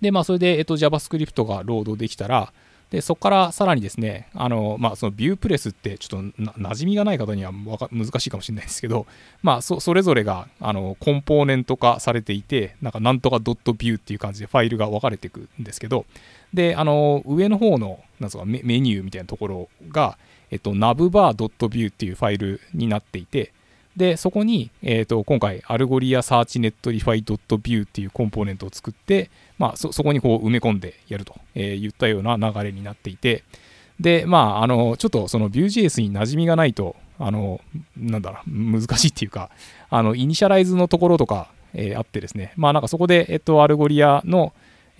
[0.00, 2.52] で、まあ、それで、えっと、JavaScript がロードできたら、
[2.92, 9.06] で、そこからさらにですね、あの、まあ、その VuePress ってちょっとな馴染みがない方には難しいかもしれないですけど、
[9.42, 16.04] まあ、そそれぞれが、あの、コンポーネント化されていて、なんかなんとかドット Vue っていう感じでファイルが分かれていくんですけど、
[16.52, 20.18] で、あの、上の方の、なんかメニューみたいなところが、
[20.52, 23.52] えっと、 navbar.vue っていうファイルになっていて、
[23.96, 33.44] で、そこに、えっ、と、今回、 Algolia Search Netlify ドット Vue っていうコンポーネントを作って、まあ、そ、そこにこう埋め込んでやると、えー、言ったような流れになっていて、
[33.98, 37.60] で、まあ、あの、ちょっとその Vue.js に馴染みがないと、あの、
[37.96, 39.50] なんだろう、難しいっていうか、
[39.90, 44.52] あの、イニシャライズのところとか、えー、あってですね、まあ、なんかそこで、えっと、 Algolia の、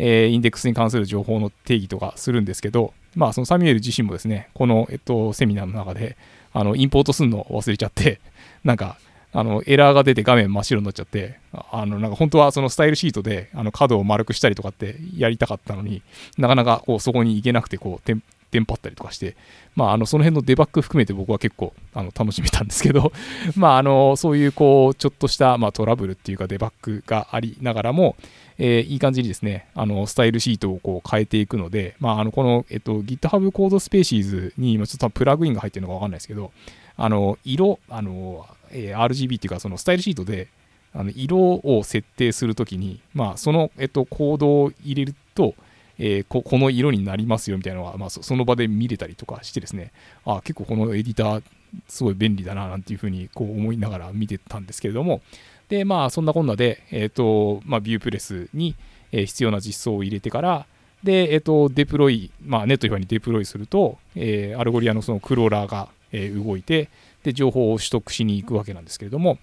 [0.05, 6.17] えー、インデックスに関する情報の定義とかするんですけど、まあ、そのサミュエル自身もですね、この、えっと、セミナーの中で、
[6.53, 8.21] あの、インポートするのを忘れちゃって、
[8.65, 8.99] なんか、
[9.33, 11.39] あの、エラーが出て画面真っ白になっちゃって、
[11.71, 16.03] あの、なんか本当はそのスタイルシートで、あの、角を丸くしたりとかってやりたかったのに、
[16.37, 19.35] なかなかこう、そこに行けなくて、こう、テンパったりとかして、
[19.75, 23.13] まあ、あの、その辺のデバッグ含めて僕は結構、あの、楽しめたんですけど、
[23.57, 28.15] まあ、あの、そういう、こう、ちょっとした、まあ、トラブルっていうか、デバッグがありながらも、
[28.59, 36.53] えー、いい感じにですね、あの、スタイルシートをこう変えていくので、まあ、あの、この、えっと、GitHub コードスペーシーズに、今ちょっとプラグインが入ってるのかわかんないですけど、
[36.99, 40.49] あの、色、あの、えー、RGB っていうか、そのスタイルシートで、
[40.95, 45.55] あの色を設定するときに、まあ、その、えっと、コードを入れると、
[45.99, 49.93] えー、ここの色になりますよみたいなのが、まあ、その場で見れたりとかしてですね、
[50.25, 51.43] あ結構このエディター
[51.89, 55.23] すごい便利だななんていうふうにこう思いながら見てたんですけれども、
[55.69, 58.75] で、まあ、そんなこんなで、え、ー、と、まあ、 VuePress に、
[59.11, 60.67] 必要な実装を入れてから、
[61.03, 66.91] で、え、ー、と、デプロイ、まあ、 Netlify にデプロイすると、えー、 Algolia のそのクローラーが、え動いて、
[67.25, 69.39] で、情報を取得しに行くわけなんですけれども、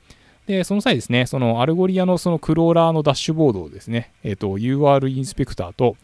[0.45, 5.95] で、その際ですね、その Algolia のそのクローラーのダッシュボードをですね、え、ー、と、 URL Inspector と、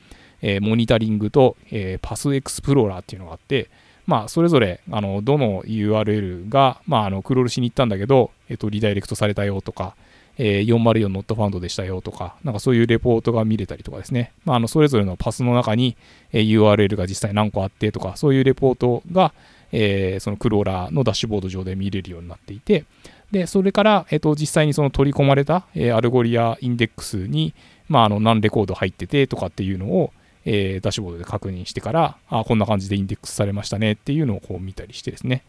[0.47, 3.67] えー、 Monitoring と、えー、 Path Explorer っていうのがあって、
[4.05, 9.95] まあ、それぞれ、あの、どの URL が、まあ、あの、クロールしに行ったんだけど、えっ、と、リダイレクトされたよとか、
[10.38, 15.97] えー、404 Not Found でしたよとか、なんかそういうレポートが見れたりとかですね、まあ、あのそれぞれのパスの中に、
[16.31, 19.34] え、URL が実際何個あってとか、そういうレポートが、
[19.71, 22.86] えー、そのクローラーのダッシュボード上で見れるようになっていて、
[23.31, 27.55] で、それから、えっ、と、実際にその取り込まれた、え Algolia インデックスに、
[27.89, 30.12] まあ、あの、何レコード入っててとかっていうのを、
[30.45, 35.43] えーダッシュボードで確認してから、あ、こんな感じでインデックスされましたねっていうのをこう見たりしてですね。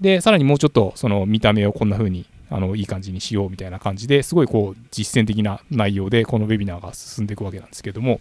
[0.00, 8.20] で、さらにもうちょっとその見た目をこんな風にあのいい感じにしようみたいな感じですごいこう実践的な内容でこのウェビナーが進んでいくわけなんですけども、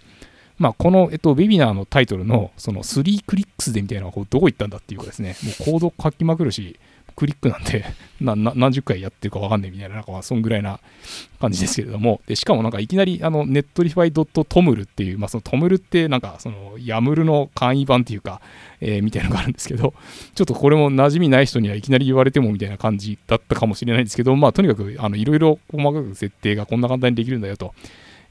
[0.60, 6.80] まあ、この、えっと、ウェビナーのタイトルのその3クリックスでみたいなのはこうどこ行ったんだっていうかですねもうコード書きまくるし
[7.20, 7.84] クリックなんで
[8.22, 10.80] 何十回やってるか分かんないみたいな、なんかそんぐらいな
[11.42, 18.40] 感じですけれども、でしかもなんかいきなりあのネットリファイドットトムルっていう、まあ、そのトムルってなんかそのヤムルの簡易版っていうか、
[18.80, 19.94] えー、みたいなのがあるんですけど、
[20.34, 27.74] ちょっとこれも馴染みない人にはいきなり言われてもみたいな感じだったかもしれないんですけど、まあとにかくいろいろ細かく設定がこんな簡単にできるんだよと。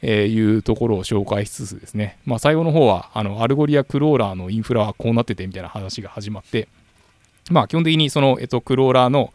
[0.01, 6.69] えー、いうところを紹介しつつですね、まあ、最後の方はあの Algolia クローラーのインフラはこうなっててみたいな話が始まって、
[7.51, 9.33] まあ、基本的にその、えっと、クローラーの、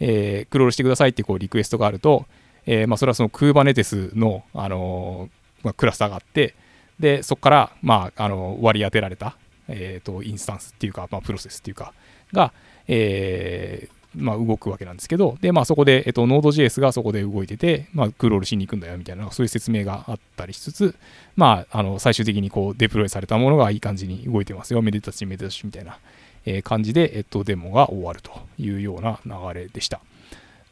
[0.00, 2.26] えー、クロールしてくださいってこうリクエストがあると、
[2.66, 5.28] えー、まあ、それはその Kubernetes の、あの
[5.62, 6.54] まあ、クラスターがあって、
[6.98, 9.36] で、そこから、まあ、あの割り当てられた、
[9.68, 11.92] えーと、インスタンスっていうか、まあ、プロセスっていうか、
[12.32, 12.52] が、
[12.88, 20.96] えーまあ、動くわけなんですけど、で、まあ、そこで、えっと、Node.js がそこで動いてて、まあ、クロールしに行くんだよみたいな、そういう説明があったりしつつ、
[21.36, 25.98] まあ、あの最終的にこうデプロイされたものがいい感じに動いてますよ、めでたしめでたしみたいな、
[26.46, 30.00] え感じで、えっと、デモが終わるというような流れでした。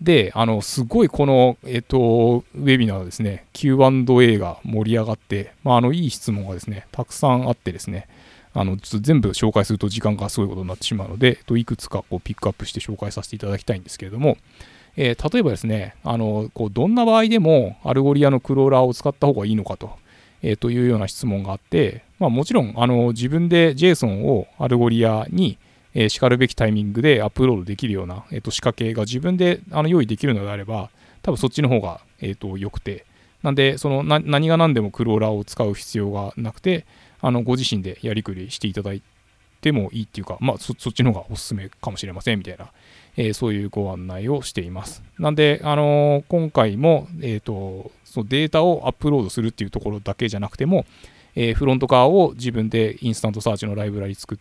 [0.01, 8.09] で、あの、すごいこの、えっと、ウェビナーですね、Q&A が盛り上がって、まあ、あの、いい質問がですね、たくさんあってですね、
[8.53, 14.37] あの、全部紹介すると時間がすごいことになってしまうので、と、いくつかこうピックアップして紹介させていただきたいんですけれども、
[14.97, 19.91] えー例えばですね、あの、こう、どんな場合でも Algolia のクローラーを使った方がいいのかと、
[20.47, 25.59] えというような質問があって、まあ、もちろん、あの、自分で JSON を Algolia に、
[25.95, 30.91] えー、しかるべきタイミングでアップロードできるような、えー、と仕掛けが自分であの用意できるのであれば、
[31.23, 33.07] 多分そっちの方が、えー、と良くて、
[33.43, 36.85] なんで、そのな何が何でもクローラーを使う必要がなくて、
[37.21, 39.03] あのご自身でやりくりしていただい
[39.63, 42.71] てもいいっていうか、まあ、そそっちの方がおすすめかもしれませんみたいな、
[43.17, 45.03] えーそういうご案内をしています。
[45.19, 50.87] なんで、あのー今回も、えー、とそのデータをアップロードするっていうところだけじゃなくても、
[51.35, 54.39] えーフロント側を自分で InstantSearch のライブラリ作っ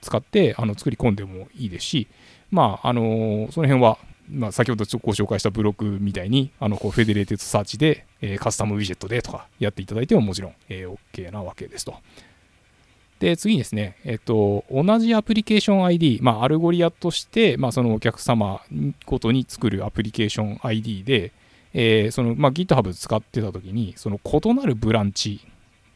[0.00, 2.08] 使ってあの作り込んでもいいですし、
[2.52, 3.98] まああのその辺は、
[4.30, 11.94] まあ、先ほどご紹介したブログみたいにあのこう federated search で、えー custom widget でとかやっていただいてももちろん、えー OK なわけですと。
[13.18, 18.60] で次にですね、えっと、同じアプリケーション ID、まあ、 Algolia として、まあ、そのお客様
[19.06, 21.32] ごとに作るアプリケーション ID で、
[21.78, 25.46] えーそのまあ、GitHub 使ってた時にその異なるブランチ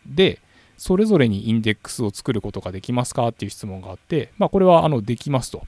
[0.06, 0.38] で
[0.76, 5.64] それぞれにインデックスを作ることができますかっていう質問があって、まあ、これはあのできますと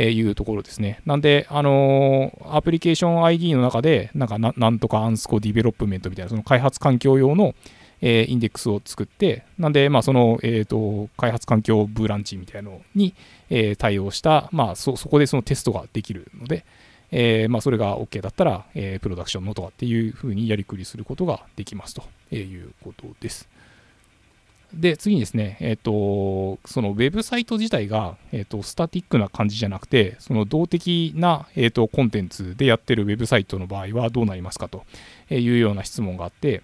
[0.00, 1.00] いうところですね。
[1.06, 7.54] なんで、あのーアプリケーション ID の中で、なんかなんとかアンスコ development みたいな、その開発環境用の、
[8.00, 13.14] えーインデックスを作って、なんで、まあ、その、えーと開発環境ブランチみたいなのに、
[13.50, 16.64] え対応した、まあそ、そこでそのテストができるので、
[17.16, 22.02] えーまあ、それが OK だったら、えープロダクションのとかっていうふうにやりくりすることができますと
[22.34, 23.48] いうことです。
[24.72, 34.84] で、次にですね、えっ、と、そのウェブサイト自体が、えっ、と、スタティックな感じじゃなくて、その動的な、えっ、と、コンテンツでやってるウェブサイトの場合はどうなりますかと
[35.30, 36.62] いうような質問があって、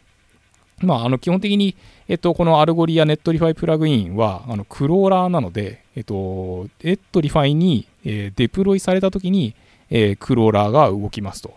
[0.79, 1.77] まあ、あの基本的に、
[2.09, 9.55] えっと、この Algolia Netlify プラグインはあのクローラーなので、えっと、 Netlify に、えーデプロイされたときに、
[9.91, 11.55] えークローラーが動きますと。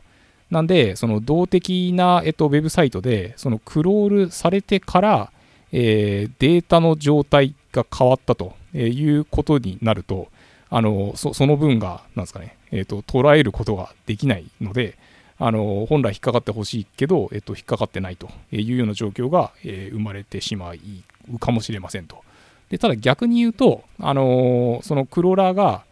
[0.52, 5.32] なんで、その動的な、えっと、ウェブサイトで、そのクロールされてから、
[5.72, 10.28] えーデータの状態が変わったということになると、
[10.70, 14.98] あのその分が、なんですかね、えっと、捉えることができないので、
[15.40, 22.24] あの本来引っかかってほしいけど、えっと、引っかかってないというような状況が、えー生まれてしまうかもしれませんと。
[22.70, 25.84] でただ逆に言うと、あのそのクローラーが、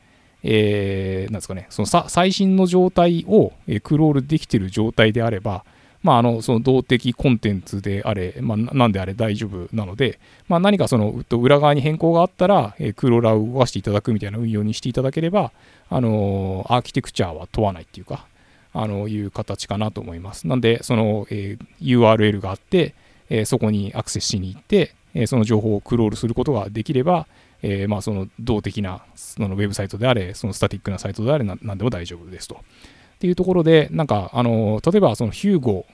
[0.44, 5.64] えーなんですかね、その最新の状態を、えークロールできている状態であれば、
[6.04, 15.52] まあ、あのその動的コンテンツであれ、まあ、なんであれ大丈夫なので、まあ、何かその裏側に変更があったら、えークローラーを動かしていただくみたいな運用にしていただければ、
[15.90, 18.26] あのアーキテクチャは問わないっていうか、
[18.74, 20.48] あのいう形かなと思います。
[20.48, 22.96] なんで、その、えー URL があって、
[23.30, 27.28] えーそこにアクセスしに行って、えーその情報をクロールすることができれば、
[27.64, 32.56] えーまあ、その動的なそのウェブサイトであれ、そのスタティックなサイトであれ、なんでも大丈夫ですと。
[32.56, 35.86] っていうところで、なんか、あの例えばその Hugo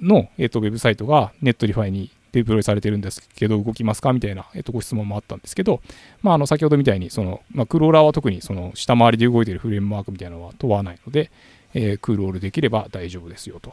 [0.00, 5.80] の、えー、とウェブサイトが Netlify にデプロイされてるんですけど、動きますかみたいな、えー、とご質問もあったんですけど、
[6.22, 11.30] まあ、あの先ほどみたいにその、まあ、クローラーは特にその下回りで動いているフレームワークみたいなのは問わないので、
[11.74, 13.72] えークロールできれば大丈夫ですよと。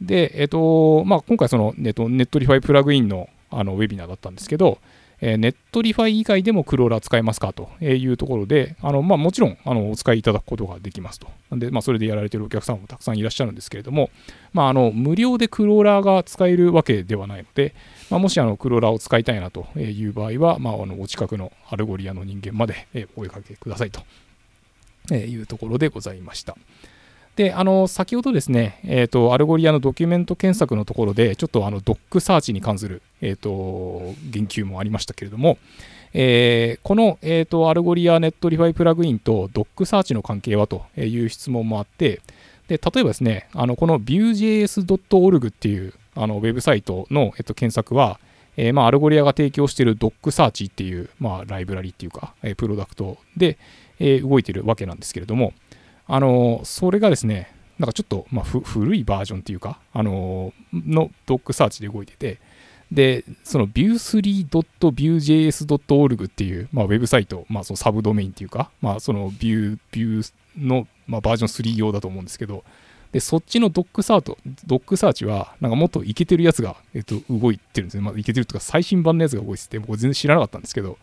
[0.00, 4.78] で、えっ、と、まあ、今回その、えっと Netlify プラグインのあのウェビナーだったんですけど、
[5.20, 11.28] えー Netlify 以外でもクローラー使えますかというところで、あのまあ、もちろんあのお使いいただくことができますと。
[11.50, 14.10] なんで、まあ、それでやられているお客様もたくさんいらっしゃるんですけれども、
[14.52, 17.74] まあ、あの無料でクローラーが使えるわけではないので、
[18.10, 26.56] まあ、もしあのクローラーを使いたいなという場合は、まあ、あのお近くの Algolia の人間までお声かけくださいというところでございました。
[27.36, 35.56] で、あの、先ほどですね、えっ、と、 Algolia のドキュメント検索のところで、ちょっとあの、 DocSearch に関する、えっ、と、言及もありましたけれども、
[36.12, 42.20] えーこの、えー、と Algolia Netlify プラグインと DocSearch の関係はという質問もあって、
[42.68, 48.18] で例えばですね、あのこの vuejs.org っていうあのウェブサイトの、えっと検索は、
[48.56, 53.58] えーまあ、 Algolia が提供している DocSearch っていう、まあ、ライブラリっていうか、えープロダクトで、
[54.00, 55.52] えー動いているわけなんですけれども、
[56.12, 62.40] あのそれがですね、なんかちょっと、まあ、古いバージョンっていうか、あのの DocSearch で動いてて、
[62.90, 72.64] で、その v3.vuejs.org っていう、まあ、ウェブサイト、まあ、そのサブドメインっていうか、まあ、その Vue, Vue の、まあ、バージョン3用だと思うんですけど、
[73.12, 74.36] で、そっちの DocSearch、
[74.66, 78.02] DocSearch は、なんかもっとイケてるやつが、えっと、動いてるんですね。
[78.02, 80.98] まあ、イケてるとか最新版のやつが動いてて、僕全然知らなかったんですけど、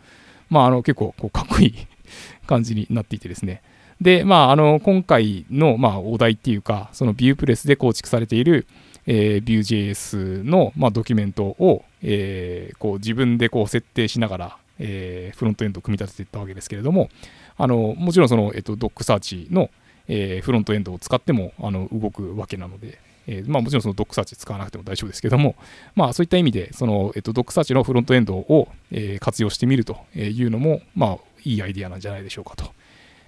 [0.49, 1.75] まあ、あの、結構、こう、かっこいい
[2.47, 3.61] 感じになっていてですね。
[4.01, 8.67] で、まあ、あの今回の、まあ、お題っていうか、その VuePress で構築されている、
[9.07, 17.09] えー、Vue.js の、まあ、ドキュメントを、えー、こう自分でこう設定しながら、えー、フロントエンドを組み立てていったわけですけれども、
[17.57, 19.69] あのもちろんその、えっと、 DocSearch の、
[20.07, 25.55] えー、フロントエンドを使ってもあの動くわけなので、えー、まあ、もちろんその DocSearch 使わなくても大丈夫ですけども、
[25.95, 32.71] まあ、そういった意味でその、えっと、 DocSearch のフロントエンドを、えー、活用してみるというのも、まあ、いいアイディアなんじゃないでしょうかと、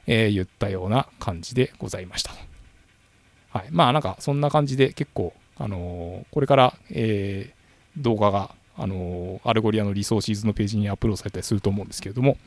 [0.08, 2.32] え、言ったような感じでございました。
[3.52, 7.54] はい、まあなんかそんな感じで結構、あのこれから、え
[7.98, 12.38] 動画が、あの Algolia の Resources のページにアップロードされたりすると思うんですけれども、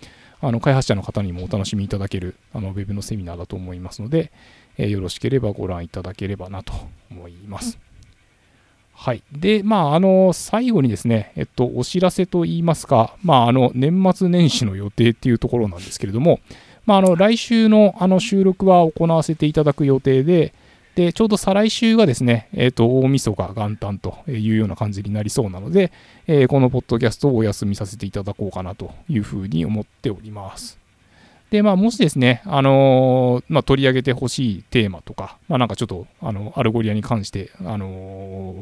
[0.40, 4.32] あの開発者の方にもお楽しみいただけるあのウェブのセミナーだと思いますので、
[4.78, 6.72] え、よろしければご覧いただければなと
[7.10, 7.78] 思います。
[8.94, 9.22] はい。
[9.32, 16.40] で、まあ、あの、最後にですね、えっと、お知らせといいますか、まあ、あの、年末年始の予定っていうところなんですけれども、
[16.86, 20.52] まあ、あの、来週のあの収録は行わせていただく予定で、
[20.94, 25.90] で、ちょうど再来週がですね、えー、と、大晦日元旦というような感じになりそうなので、
[26.26, 30.81] えー、このポッドキャストをお休みさせていただこうかなというふうに思っております。
[31.52, 38.54] で、まあ、もしですね、あの、まあ、取り上げてほしいテーマとか、まあ、なんかちょっと、あの、 Algolia に関して、あの、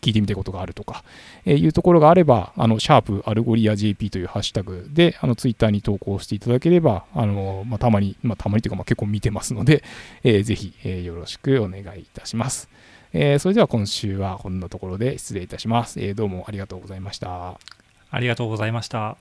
[0.00, 1.04] 聞いてみたいことがあるとか、
[1.46, 9.84] え、いうところがあれば、あの、シャープ Algolia JP というハッシュタグで、あの、ツイッターに投稿していただければ、あのまあ、たまに、まあ、たまにというか、まあ、結構見てますので、
[10.24, 12.68] えー、ぜひ、えー、よろしくお願いいたします。
[13.12, 16.00] えー、それでは今週はこんなところで失礼いたします。
[16.00, 17.60] えー、どうもありがとうございました。
[18.10, 19.16] ありがとうございました。